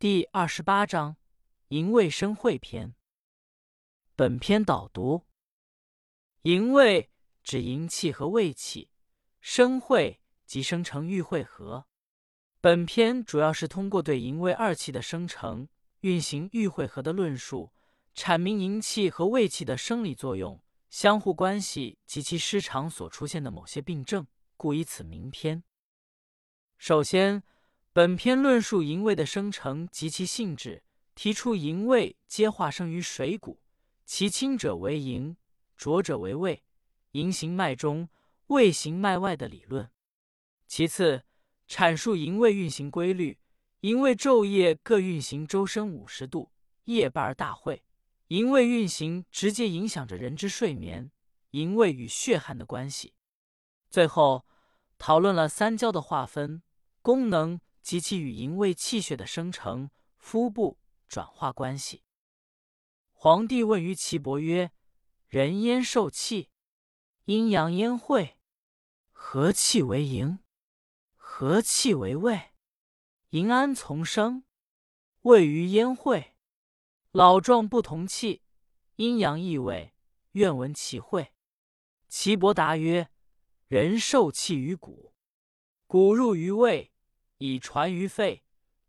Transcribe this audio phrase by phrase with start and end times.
[0.00, 1.18] 第二十八章
[1.68, 2.94] 营卫生会篇。
[4.16, 5.26] 本篇导读：
[6.44, 7.10] 营卫
[7.42, 8.88] 指营气和胃气，
[9.42, 11.84] 生会即生成玉会合。
[12.62, 15.68] 本篇主要是通过对营卫二气的生成、
[16.00, 17.70] 运行玉会合的论述，
[18.14, 24.26] 阐明营气和胃气的生理作用、相互关系及其失常所出现的某些病症，
[24.56, 25.62] 故以此名篇。
[26.78, 27.42] 首先。
[27.92, 30.84] 本篇论述营卫的生成及其性质，
[31.16, 33.60] 提出营卫皆化生于水谷，
[34.06, 35.36] 其清者为营，
[35.76, 36.62] 浊者为卫，
[37.12, 38.08] 营行脉中，
[38.46, 39.90] 卫行脉外的理论。
[40.68, 41.24] 其次，
[41.68, 43.40] 阐述营卫运行规律，
[43.80, 46.52] 营卫昼夜各运行周身五十度，
[46.84, 47.82] 夜半而大会。
[48.28, 51.10] 营卫运行直接影响着人之睡眠，
[51.50, 53.14] 营卫与血汗的关系。
[53.90, 54.46] 最后，
[54.96, 56.62] 讨论了三焦的划分
[57.02, 57.60] 功能。
[57.82, 62.04] 及其与营卫气血的生成、腹部转化关系。
[63.12, 64.72] 皇帝问于岐伯曰
[65.28, 66.50] ：“人焉受气？
[67.24, 68.38] 阴阳焉会？
[69.10, 70.40] 何气为营？
[71.14, 72.52] 何气为卫？
[73.30, 74.44] 营安从生？
[75.22, 76.36] 位于焉会？
[77.12, 78.42] 老壮不同气，
[78.96, 79.94] 阴阳异位，
[80.32, 81.34] 愿闻其会。”
[82.08, 83.10] 岐伯答曰
[83.68, 85.14] ：“人受气于骨，
[85.86, 86.89] 骨入于胃。”
[87.42, 88.44] 以传于肺，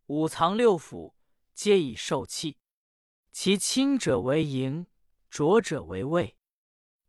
[0.07, 1.13] 五脏六腑
[1.53, 2.57] 皆以受气。
[3.31, 4.87] 其清者为营，
[5.29, 6.37] 浊者为卫。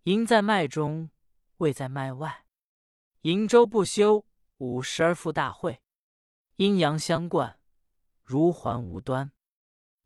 [0.05, 1.11] 营在脉中，
[1.57, 2.47] 卫在脉外。
[3.23, 4.25] 营周不休，
[4.59, 5.83] 五十而复大会。
[6.57, 7.59] 阴阳相贯，
[8.23, 9.33] 如环无端。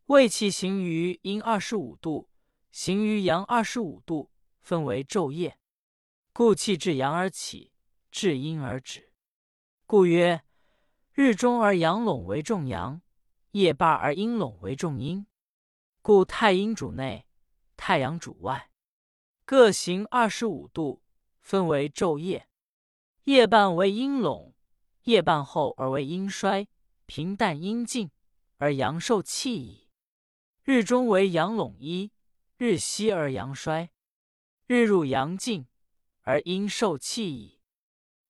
[0.07, 2.31] 卫气行于阴二十五度，
[2.71, 5.59] 行于阳二十五度，分为昼夜。
[6.33, 7.73] 故气至阳而起，
[8.09, 9.13] 至阴而止。
[9.85, 10.46] 故曰。
[11.19, 13.01] 日中而阳拢为重阳，
[13.53, 15.25] 夜半而阴拢为重阴，
[16.03, 17.25] 故太阴主内，
[17.75, 18.69] 太阳主外，
[19.43, 21.01] 各行二十五度，
[21.41, 22.47] 分为昼夜。
[23.23, 24.53] 夜半为阴拢，
[25.05, 26.67] 夜半后而为阴衰，
[27.07, 28.11] 平淡阴静，
[28.57, 29.89] 而阳受气矣。
[30.65, 32.11] 日中为阳拢一，
[32.57, 33.89] 日息而阳衰，
[34.67, 35.65] 日入阳静，
[36.21, 37.59] 而阴受气矣。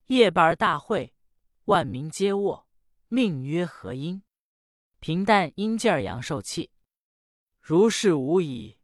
[0.05, 1.13] 夜半而大会，
[1.65, 2.66] 万民皆卧。
[3.09, 4.21] 命曰合阴，
[4.99, 6.71] 平淡阴静而阳受气，
[7.61, 8.79] 如是无矣，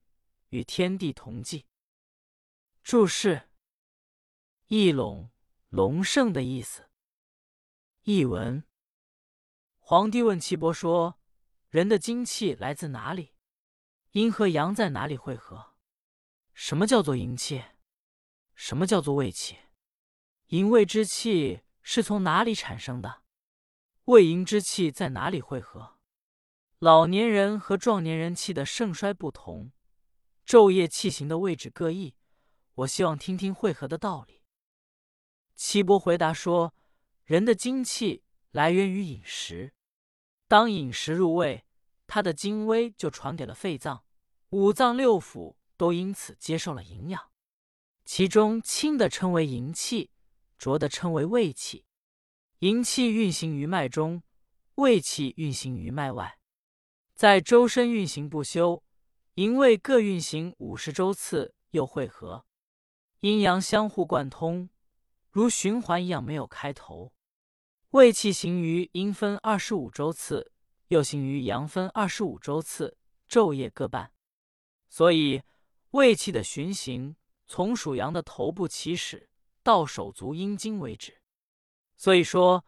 [0.47, 1.65] 与天地同纪。
[2.83, 3.49] 注释：
[4.67, 5.29] 翼龙
[5.67, 6.89] 龙盛的意思。
[8.03, 8.63] 译文：
[9.77, 11.19] 皇帝问岐伯说
[11.67, 13.33] ：“人的精气来自哪里？
[14.11, 15.75] 阴和阳在哪里汇合？
[16.53, 17.61] 什么叫做营气？
[18.55, 19.57] 什么叫做卫气？
[20.47, 23.22] 营卫之气是从哪里产生的？”
[24.05, 25.97] 胃营之气在哪里汇合？
[26.79, 29.71] 老年人和壮年人气的盛衰不同，
[30.45, 32.13] 昼夜气行的位置各异。
[32.75, 34.41] 我希望听听汇合的道理。
[35.55, 36.73] 岐伯回答说
[37.23, 39.73] ：“人的精气来源于饮食，
[40.49, 41.63] 当饮食入胃，
[42.05, 44.03] 他的精微就传给了肺脏，
[44.49, 47.31] 五脏六腑都因此接受了营养。
[48.03, 50.11] 其中清的称为营气，
[50.57, 51.85] 浊的称为胃气。”
[52.63, 54.23] 营气运行于脉中，
[54.75, 56.39] 卫气运行于脉外，
[57.13, 58.81] 在周身运行不休。
[59.33, 62.45] 营卫各运行五十周次，又汇合，
[63.19, 64.69] 阴阳相互贯通，
[65.29, 67.11] 如循环一样，没有开头。
[67.89, 70.53] 卫气行于阴分二十五周次，
[70.87, 72.97] 又行于阳分二十五周次，
[73.27, 74.13] 昼夜各半。
[74.87, 75.41] 所以
[75.91, 79.29] 卫气的循行，从属阳的头部起始，
[79.61, 81.22] 到手足阴经为止。
[82.03, 82.65] 所以说，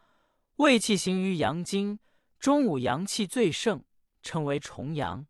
[0.56, 2.00] 胃气行于阳经，
[2.40, 3.84] 中午阳气最盛，
[4.22, 5.26] 称为重阳；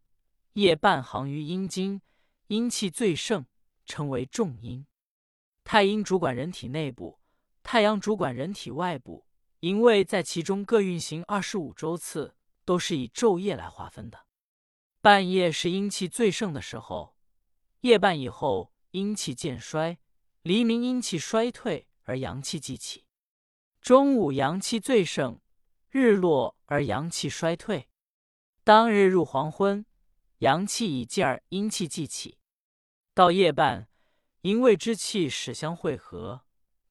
[0.53, 2.03] 夜半行于阴经，
[2.45, 3.47] 阴气最盛，
[3.83, 4.85] 称为重阴。
[5.63, 7.19] 太阴主管人体内部，
[7.63, 9.25] 太阳主管人体外部，
[9.61, 14.27] 营卫在其中各运行二十五周次，都是以昼夜来划分的。
[15.01, 17.16] 半夜是阴气最盛的时候，
[17.81, 19.97] 夜半以后阴气渐衰，
[20.43, 23.04] 黎明阴气衰退而阳气既起。
[23.85, 25.40] 中午阳气最盛，
[25.91, 27.87] 日落而阳气衰退。
[28.64, 29.85] 当日入黄昏，
[30.40, 32.40] 阳气已尽而阴气既起。
[33.14, 33.87] 到夜半，
[34.41, 36.47] 营卫之气始相汇合，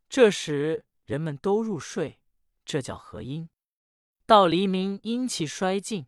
[0.09, 2.21] 这时人们都入睡，
[2.65, 3.49] 这叫合阴。
[4.25, 6.07] 到黎明，阴气衰尽，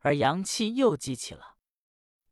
[0.00, 1.54] 而阳气又激起了。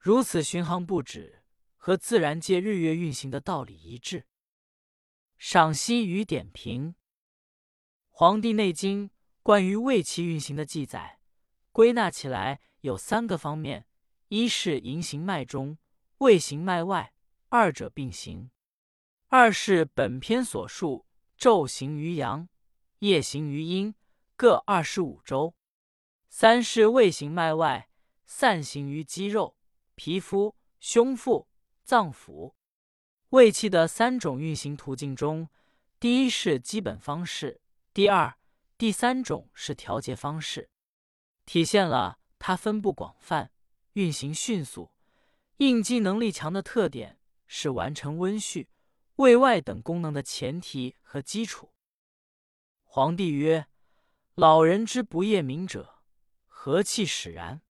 [0.00, 1.44] 如此巡航不止，
[1.76, 4.26] 和自然界日月运行的道理一致。
[5.38, 6.94] 赏析与点评。
[8.16, 9.08] 《黄帝内经》
[9.42, 11.18] 关于胃气运行的记载，
[11.72, 13.88] 归纳起来有三个方面：
[14.28, 15.78] 一是营行脉中，
[16.18, 17.12] 胃行脉外，
[17.48, 18.50] 二者并行；
[19.26, 21.06] 二是本篇所述，
[21.36, 22.48] 昼行于阳，
[23.00, 23.92] 夜行于阴，
[24.36, 25.56] 各二十五周；
[26.28, 27.88] 三是胃行脉外，
[28.24, 29.56] 散行于肌肉、
[29.96, 31.48] 皮肤、胸腹、
[31.82, 32.54] 脏腑。
[33.30, 35.48] 胃气的三种运行途径中，
[35.98, 37.60] 第一是基本方式，
[37.94, 38.36] 第二、
[38.76, 40.68] 第三种是调节方式，
[41.46, 43.52] 体现了它分布广泛、
[43.92, 44.90] 运行迅速、
[45.58, 48.66] 应激能力强的特点，是完成温煦、
[49.14, 51.72] 胃外等功能的前提和基础。
[52.82, 53.68] 皇帝曰
[54.34, 56.02] ：“老人之不夜明者，
[56.46, 57.62] 何气使然？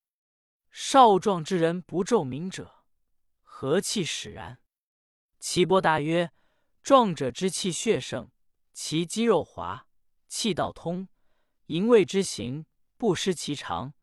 [0.71, 2.87] 少壮之人不昼明者，
[3.43, 4.59] 何气使然？”
[5.39, 6.33] 岐伯答曰
[6.83, 8.31] ：“壮者之气血盛，
[8.73, 9.87] 其肌肉滑，
[10.37, 11.07] 气道通，
[11.67, 12.67] 营卫之行
[12.97, 13.95] 不失其常，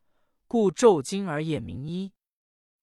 [0.48, 2.14] 故昼惊而夜明一。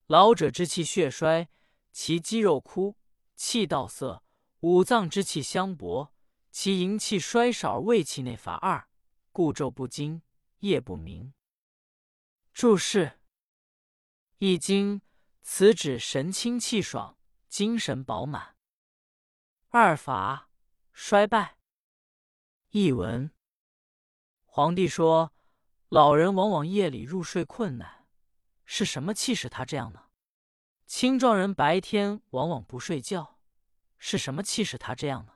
[0.06, 1.50] 老者之气血衰，
[1.90, 2.96] 其肌肉枯，
[3.34, 4.22] 气道涩，
[4.60, 6.14] 五脏之气相搏，
[6.52, 8.88] 其营气衰少而胃气内乏二，
[9.32, 10.22] 故昼不惊，
[10.60, 11.34] 夜不明。”
[12.54, 13.06] 注释：
[14.38, 15.00] 《易经》
[15.42, 17.18] 此指神清气爽。
[17.48, 18.54] 精神饱满，
[19.70, 20.48] 二乏
[20.92, 21.58] 衰败。
[22.70, 23.32] 译文：
[24.52, 25.32] 皇帝说，
[25.88, 28.04] 老人往往夜里入睡困难，
[28.64, 30.06] 是什么气使他这样呢？
[30.86, 33.38] 青壮人白天往往不睡觉，
[33.96, 35.34] 是什么气使他这样呢？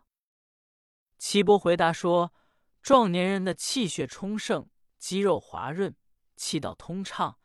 [1.16, 2.34] 岐伯回答说，
[2.82, 4.68] 壮年人的气血充盛，
[4.98, 5.94] 肌肉滑润，
[6.34, 7.38] 气道通畅，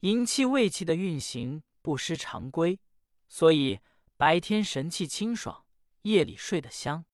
[0.00, 2.80] 营气胃气的运行不失常规，
[3.28, 3.78] 所以。
[4.14, 5.64] 白天神气清爽，
[6.02, 7.06] 夜里睡得香。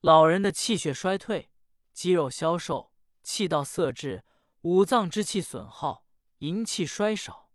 [0.00, 1.50] 老人的气血衰退，
[1.92, 2.89] 肌肉消瘦，
[3.22, 4.24] 气道涩滞，
[4.62, 6.06] 五脏之气损耗，
[6.38, 7.50] 营气衰少，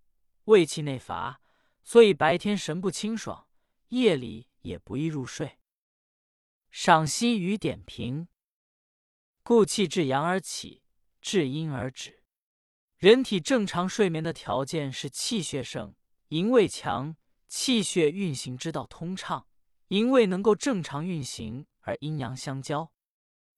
[0.45, 1.41] 胃气内乏，
[1.83, 3.47] 所以白天神不清爽，
[3.89, 5.59] 夜里也不易入睡。
[6.71, 8.27] 赏析与点评：
[9.43, 10.83] 故气至阳而起，
[11.21, 12.23] 至阴而止。
[12.97, 15.95] 人体正常睡眠的条件是气血盛，
[16.29, 17.15] 营卫强。
[17.47, 19.47] 气血运行之道通畅，
[19.89, 22.91] 营卫能够正常运行，而阴阳相交。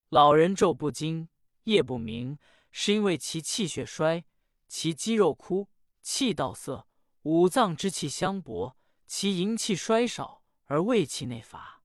[0.10, 1.30] 老人昼不惊，
[1.68, 2.40] 夜不明，
[2.72, 4.24] 是因为其气血衰，
[4.70, 5.68] 其肌肉枯，
[6.02, 6.88] 气道涩，
[7.24, 11.84] 五脏之气相搏，其营气衰少而胃气内乏。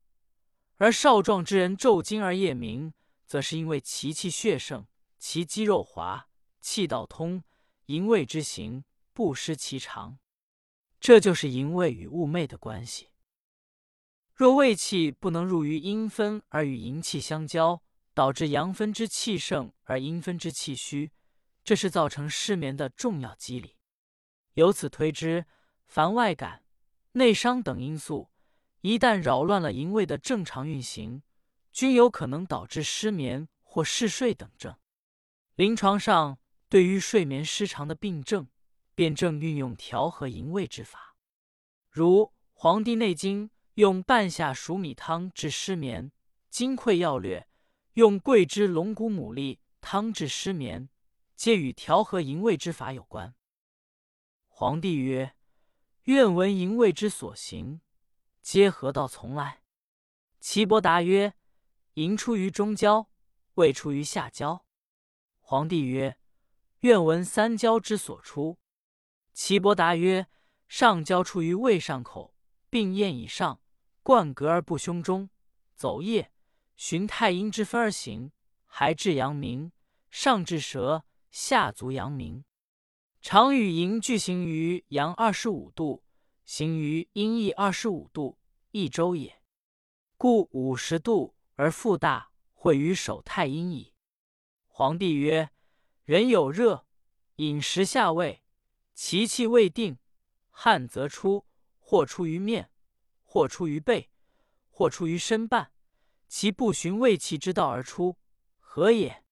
[0.77, 2.95] 而少壮之人昼惊而夜明，
[3.27, 4.87] 则是因为其气血盛，
[5.19, 6.29] 其肌肉滑，
[6.61, 7.43] 气道通，
[7.87, 10.21] 营卫之行不失其常。
[11.01, 13.09] 这就是营卫与寤寐的关系。
[14.33, 17.83] 若胃气不能入于阴分而与营气相交，
[18.15, 21.13] 导致阳分之气盛而阴分之气虚，
[21.65, 23.77] 这是造成失眠的重要机理。
[24.55, 25.47] 由此推知，
[25.87, 26.65] 凡外感、
[27.13, 28.31] 内伤等因素
[28.83, 31.23] 一旦扰乱了营卫的正常运行，
[31.73, 34.77] 均有可能导致失眠或嗜睡等症。
[35.55, 36.39] 临床上，
[36.69, 38.49] 对于睡眠失常的病症，
[38.95, 41.17] 辨证运用调和营卫之法，
[41.89, 46.11] 如《黄帝内经》用半夏熟米汤治失眠，
[46.51, 47.41] 《金匮要略》
[47.95, 50.89] 用桂枝龙骨牡蛎汤治失眠，
[51.37, 53.35] 皆与调和营卫之法有关。
[54.49, 55.37] 皇帝曰
[56.05, 57.83] ：“愿闻营卫之所行，
[58.41, 59.63] 皆何道从来？”
[60.41, 61.35] 岐伯答曰
[61.95, 63.11] ：“营出于中焦，
[63.55, 64.65] 胃出于下焦。”
[65.39, 66.17] 皇帝曰
[66.81, 68.59] ：“愿闻三焦之所出。”
[69.35, 70.29] 岐伯答曰
[70.67, 72.35] ：“上焦出于胃上口，
[72.71, 73.61] 病咽以上，
[74.03, 75.29] 贯膈而不胸中，
[75.75, 76.33] 走液，
[76.85, 78.33] 循太阴之分而行，
[78.67, 79.71] 还至阳明，
[80.11, 82.45] 上至舌，下足阳明。
[83.21, 86.03] 常与营俱行于阳二十五度，
[86.45, 88.37] 行于阴亦二十五度，
[88.73, 89.41] 一周也。
[90.17, 93.95] 故五十度而腹大，会于手太阴矣。”
[94.67, 95.51] 皇帝曰
[96.03, 96.85] ：“人有热，
[97.37, 98.43] 饮食下胃。”
[98.93, 99.99] 其气未定，
[100.51, 101.47] 汗则出，
[101.79, 102.73] 或出于面，
[103.23, 104.11] 或出于背，
[104.69, 105.72] 或出于身半，
[106.35, 108.17] 其不循胃气之道而出，
[108.59, 109.23] 何也？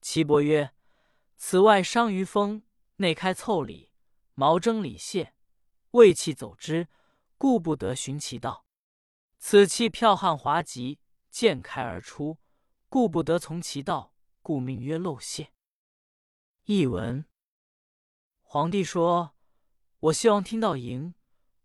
[0.00, 0.74] 岐伯曰：
[1.36, 2.64] 此外伤于风，
[2.96, 3.92] 内开腠理，
[4.34, 5.32] 毛征里泄，
[5.92, 6.88] 胃气走之，
[7.38, 8.66] 故不得循其道。
[9.38, 10.98] 此气剽悍滑急，
[11.30, 12.40] 渐开而出，
[12.88, 14.12] 故不得从其道，
[14.42, 15.52] 故名曰漏泄。
[16.64, 17.24] 译文。
[18.42, 19.36] 皇帝说
[20.10, 21.14] ：“我希望听到营、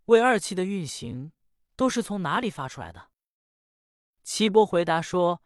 [0.05, 1.31] 卫二气的运行
[1.75, 3.08] 都是从哪里发出来的？”
[4.31, 5.41] 岐伯回答说：“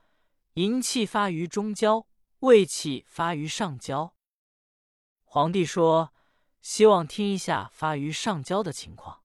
[0.55, 2.05] 营气发于中焦，
[2.39, 4.13] 胃气发于上焦。”
[5.23, 6.13] 皇帝说
[6.61, 9.23] ：“希望听一下发于上焦的情况。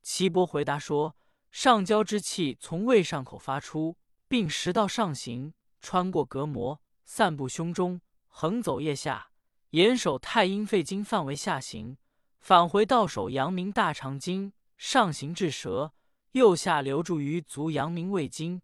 [0.00, 1.14] 岐伯回答说
[1.52, 5.52] ：“上焦之气从胃上口发出，并食道上行，
[5.82, 9.30] 穿过膈膜，散布胸中，横走腋下，
[9.72, 11.98] 沿手太阴肺经范围下行，
[12.40, 15.92] 返回到手阳明大肠经，上行至舌，
[16.38, 18.62] 右下流注于足阳明胃经。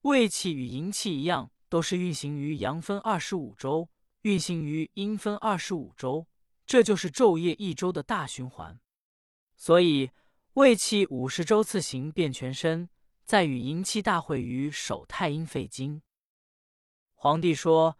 [0.00, 3.90] 胃气与营气一样，都是运行于阳分二十五周，
[4.22, 6.26] 运行于阴分二十五周。”
[6.66, 8.80] 这就是昼夜一周的大循环，
[9.54, 10.10] 所以
[10.54, 12.88] 胃气五十周次行遍全身，
[13.24, 16.02] 再与营气大会于手太阴肺经。
[17.14, 17.96] 皇帝说：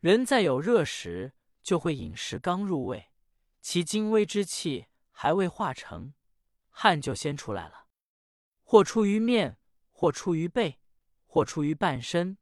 [0.00, 1.32] 人在有热时，
[1.62, 3.06] 就会饮食刚入胃，
[3.62, 6.12] 其精微之气还未化成，
[6.68, 7.86] 汗就先出来了，
[8.70, 9.58] 或出于面，
[9.90, 10.78] 或出于背，
[11.26, 12.38] 或出于半身，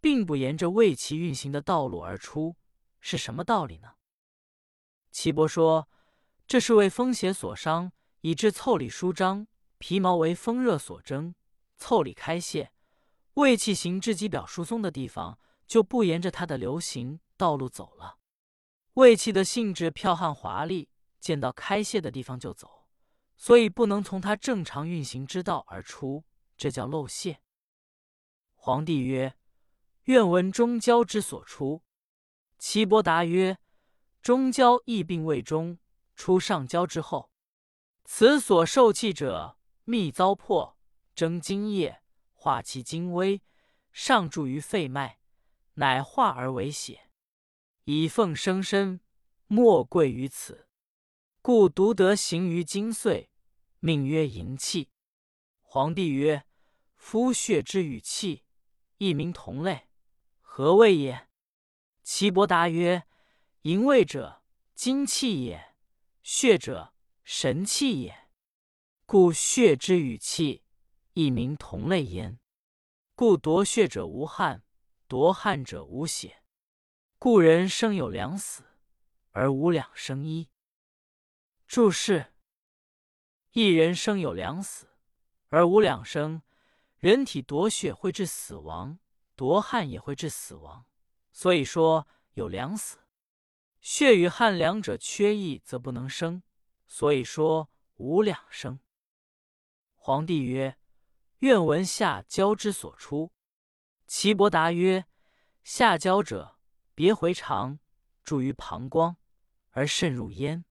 [0.00, 2.54] 并不沿着胃气运行的道路而出，
[3.00, 3.94] 是什么道理呢？
[5.10, 5.88] 岐伯说
[6.46, 9.48] ：“这是为风邪所伤，以致腠理舒张，
[9.78, 11.34] 皮毛为风热所蒸，
[11.76, 12.70] 腠理开泄，
[13.34, 15.36] 胃气行至肌表疏松的地方，
[15.66, 18.18] 就不沿着它的流行道路走了。
[18.92, 22.81] 胃气的性质剽悍华丽，见到开泄的地方就走，
[23.42, 26.22] 所以不能从他正常运行之道而出，
[26.56, 27.40] 这叫漏泄。”
[28.54, 29.34] 皇帝曰
[30.06, 31.82] ：“愿闻中焦之所出。”
[32.56, 33.58] 岐伯答曰。
[34.22, 35.80] 中焦易病胃中，
[36.14, 37.32] 出上焦之后，
[38.04, 40.76] 此所受气者，密糟粕，
[41.12, 42.00] 蒸津液，
[42.32, 43.42] 化其精微，
[43.90, 45.18] 上注于肺脉，
[45.74, 47.10] 乃化而为血，
[47.82, 49.00] 以奉生身，
[49.48, 50.68] 莫贵于此。
[51.40, 53.30] 故独得行于精髓，
[53.84, 54.92] 命曰营气。
[55.60, 56.44] 皇帝曰：
[56.94, 58.44] 夫血之与气，
[58.98, 59.88] 亦名同类，
[60.40, 61.28] 何谓也？
[62.04, 63.02] 岐伯答曰。
[63.62, 64.44] 营卫者，
[64.76, 65.74] 精气也；
[66.22, 68.28] 血者，神气也。
[69.04, 70.62] 故血之与气，
[71.14, 72.38] 亦名同类焉。
[73.16, 74.62] 故夺血者无汗，
[75.08, 76.44] 夺汗者无血。
[77.18, 78.62] 故人生有两死，
[79.32, 80.48] 而无两生一。
[81.66, 82.31] 注释：
[83.52, 84.86] 一人生有两死，
[85.48, 86.40] 而无两生。
[86.96, 88.98] 人体夺血会致死亡，
[89.36, 90.86] 夺汗也会致死亡，
[91.32, 93.00] 所以说有两死。
[93.80, 96.42] 血与汗两者缺一，则不能生，
[96.86, 98.78] 所以说无两生。
[99.96, 100.78] 皇帝曰
[101.40, 103.32] ：“愿闻下焦之所出。”
[104.06, 105.04] 岐伯答曰
[105.64, 106.56] ：“下焦者，
[106.94, 107.80] 别回肠，
[108.22, 109.16] 注于膀胱，
[109.72, 110.64] 而渗入咽。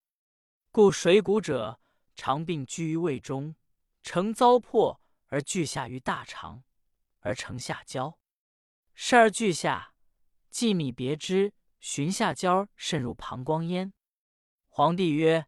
[0.72, 1.81] 故水谷者，
[2.24, 3.56] 肠病居于胃中，
[4.04, 6.62] 成糟粕而聚下于大肠，
[7.22, 8.20] 而成下焦。
[8.94, 9.96] 事而聚下，
[10.52, 11.52] 既密别之。”
[11.82, 13.92] 循下焦渗入膀胱焉。
[14.70, 15.48] 皇帝曰：“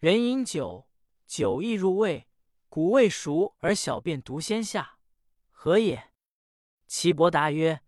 [0.00, 0.88] 人饮酒，
[1.24, 2.26] 酒亦入胃，
[2.68, 4.98] 谷未熟而小便独先下，
[5.52, 6.12] 何也？”
[6.88, 7.80] 岐伯答曰：“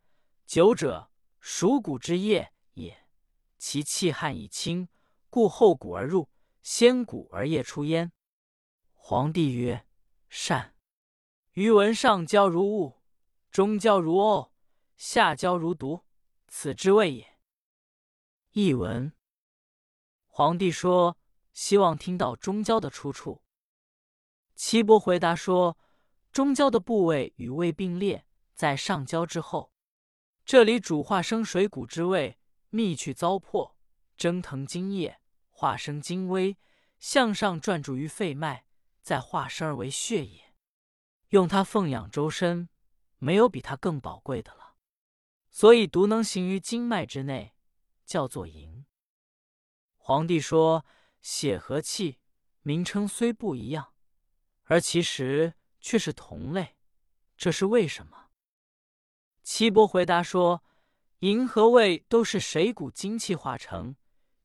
[0.47, 1.11] 酒者，
[1.41, 3.09] 熟谷之液也，
[3.59, 4.89] 其气汗已清，
[5.29, 6.31] 故后谷而入，
[6.63, 8.13] 先谷而液出焉。”
[9.03, 9.87] 皇帝曰
[10.29, 10.77] ：“善。”
[11.55, 13.03] 余闻上焦如雾，
[13.51, 14.53] 中焦如沤，
[14.97, 16.05] 下焦如毒，
[16.47, 17.39] 此之谓也。
[18.53, 19.13] 译文：
[20.27, 21.19] 皇帝说
[21.53, 23.43] ：“希望听到中焦的出处。”
[24.55, 25.77] 岐伯回答说
[26.31, 29.73] ：“中焦的部位与胃并列，在上焦之后。
[30.45, 32.39] 这里主化生水谷之味，
[32.71, 33.75] 泌去糟粕，
[34.17, 36.57] 蒸腾津液，化生精微，
[36.99, 38.67] 向上转注于肺脉，
[39.01, 40.55] 再化生而为血液。
[41.29, 42.69] 用它奉养周身，
[43.19, 44.77] 没有比它更宝贵的了。
[45.51, 47.55] 所以独能行于经脉之内。”
[48.11, 48.87] 叫做营。
[49.95, 50.85] 皇帝说
[51.23, 52.19] ：“血和气
[52.63, 53.95] 名称虽不一样，
[54.65, 56.77] 而其实却是同类，
[57.37, 58.31] 这是为什么？”
[59.45, 60.65] 岐伯回答说
[61.21, 63.95] ：“营和胃都是水谷精气化成，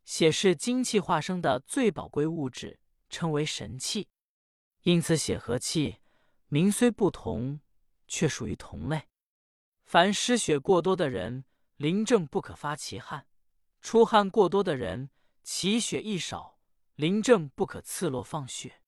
[0.04, 4.08] 血是精气化生的最宝贵物质，称为神气。
[4.86, 5.98] 因此，血和气
[6.48, 7.60] 名虽不同，
[8.08, 9.08] 却属于同类。
[9.84, 11.44] 凡失血过多的人，
[11.78, 13.28] 临症不可发其汗。”
[13.82, 15.10] 出汗过多的人，
[15.42, 16.60] 其血亦少，
[16.94, 18.84] 临症不可刺络放血。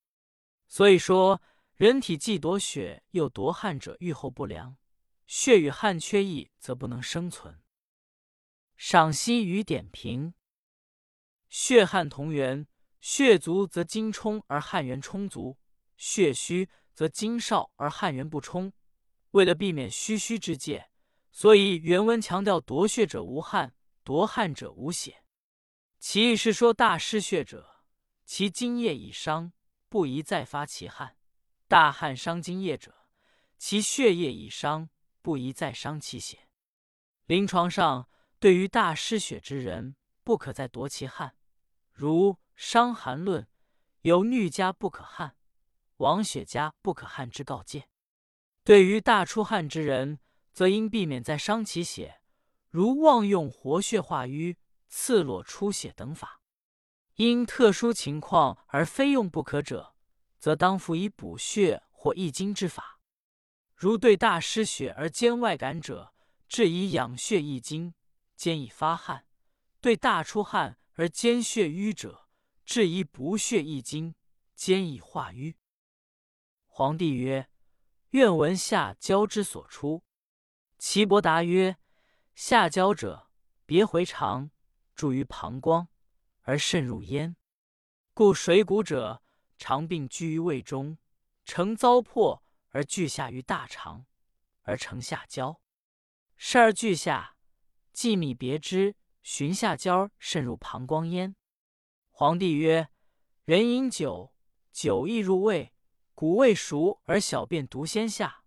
[0.68, 1.42] 所以说，
[1.74, 4.77] 人体既夺血又夺汗者，愈后不良。
[5.25, 7.63] 血与汗缺一，则不能生存。
[8.75, 10.36] 赏析与点评：
[11.50, 12.68] 血汗同源，
[13.01, 15.58] 血足则精充而汗源充足；
[15.98, 18.72] 血虚则精少而汗源不充。
[19.32, 20.89] 为了避免虚虚之戒，
[21.32, 23.74] 所以原文强调夺血者无汗。
[24.04, 25.25] 夺汗者无血，
[26.00, 27.84] 其意是说大失血者
[28.24, 29.51] 其津液已伤，
[29.89, 31.18] 不宜再发其汗；
[31.68, 33.06] 大汗伤津液者，
[33.58, 34.89] 其血液已伤，
[35.22, 36.48] 不宜再伤其血。
[37.25, 38.08] 临床上，
[38.39, 41.36] 对于大失血之人，不可再夺其汗。
[41.92, 43.44] 如《伤寒论》
[44.04, 45.36] 有“衄家不可汗，
[45.98, 47.89] 王雪家不可汗”之告诫。
[48.63, 50.20] 对于大出汗之人，
[50.54, 52.22] 则应避免再伤其血，
[52.70, 56.42] 如妄用活血化瘀、刺络出血等法。
[57.16, 59.96] 因特殊情况而非用不可者，
[60.38, 63.00] 则当服以补血或益精之法。
[63.75, 66.13] 如对大失血而兼外感者，
[66.48, 67.94] 治以养血益精，
[68.36, 69.22] 兼以发汗；
[69.82, 72.27] 对大出汗而兼血瘀者，
[72.66, 74.13] 治以补血益精，
[74.56, 75.56] 兼以化瘀。
[76.77, 77.50] 皇帝曰
[78.13, 80.03] ：“愿闻下焦之所出。”
[80.77, 81.75] 岐伯答曰
[82.36, 83.31] ：“下焦者，
[83.65, 84.51] 别回肠，
[84.93, 85.88] 注于膀胱。”
[86.46, 87.36] 而渗入咽，
[88.13, 89.24] 故水谷者
[89.57, 91.00] 常病居于胃中，
[91.46, 94.05] 成糟粕而聚下于大肠，
[94.62, 95.60] 而成下焦。
[96.36, 97.38] 是而聚下，
[97.91, 101.36] 既米别之，循下焦渗入膀胱焉。
[102.12, 102.89] 皇帝曰：
[103.46, 104.31] 人饮酒，
[104.72, 105.74] 酒亦入胃，
[106.18, 108.44] 谷未熟而小便独先下，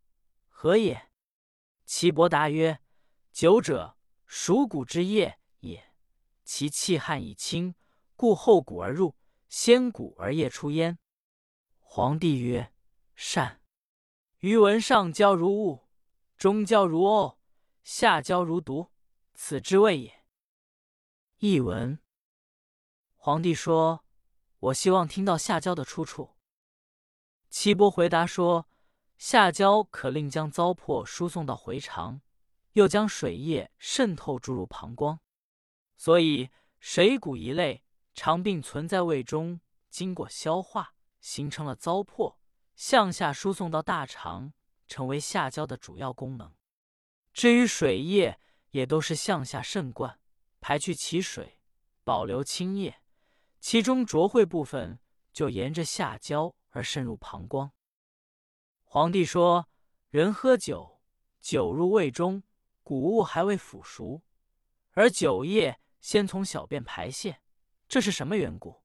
[0.49, 1.13] 何也？
[1.87, 2.81] 岐伯答曰：
[3.31, 3.97] 久者，
[4.27, 5.95] 熟谷之液也，
[6.43, 7.77] 其气汗已清。
[8.17, 9.15] 故后谷而入，
[9.49, 10.99] 先谷而液出焉。
[11.79, 12.73] 皇帝曰
[13.15, 13.63] ：“善。”
[14.41, 15.89] 余闻上焦如雾，
[16.37, 17.39] 中焦如沤，
[17.85, 18.91] 下焦如毒，
[19.35, 20.25] 此之谓也。
[21.39, 22.01] 译文：
[23.15, 24.05] 皇帝说
[24.59, 26.35] ：“我希望听到下焦的出处。”
[27.51, 28.69] 岐伯回答说
[29.19, 32.23] ：“下焦可令将糟粕输送到回肠，
[32.73, 35.19] 又将水液渗透注入膀胱，
[35.97, 42.37] 所以水谷一类。”肠病存在胃中，经过消化，形成了糟粕，
[42.75, 44.53] 向下输送到大肠，
[44.89, 46.53] 成为下焦的主要功能。
[47.33, 48.39] 至于水液，
[48.73, 50.19] 也都是向下渗灌，
[50.61, 51.61] 排去其水，
[52.05, 53.01] 保留清液，
[53.61, 54.99] 其中浊秽部分
[55.33, 57.73] 就沿着下焦而渗入膀胱。
[58.83, 59.69] 皇帝说
[60.11, 61.01] ：“人喝酒，
[61.41, 62.43] 酒入胃中，
[62.83, 64.23] 谷物还未腐熟，
[64.93, 67.41] 而酒液先从小便排泄。”
[67.87, 68.83] 这是什么缘故？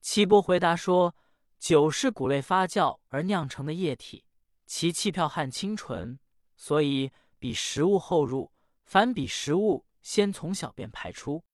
[0.00, 1.16] 岐伯回答说
[1.58, 4.26] ：“酒是谷类发酵而酿成的液体，
[4.66, 6.18] 其气票汗清纯，
[6.56, 8.52] 所以比食物后入，
[8.84, 11.44] 反比食物先从小便排出。”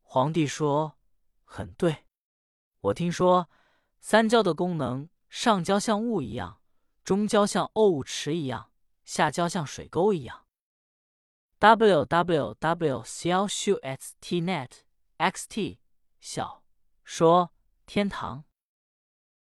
[0.00, 0.98] 皇帝说
[1.44, 2.06] ：“很对。
[2.80, 3.48] 我听说
[4.06, 6.60] 三焦的功能，上焦像雾一样，
[7.04, 8.70] 中焦像沤物池一样，
[9.06, 10.44] 下焦像水沟一样。”
[11.58, 13.02] w w w.
[13.02, 13.46] c l
[13.80, 14.42] x t.
[14.42, 14.68] net
[15.16, 15.80] x t
[16.20, 16.62] 小
[17.02, 17.54] 说
[17.86, 18.44] 天堂。